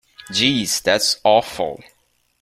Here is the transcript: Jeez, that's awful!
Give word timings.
Jeez, 0.31 0.81
that's 0.81 1.21
awful! 1.23 1.79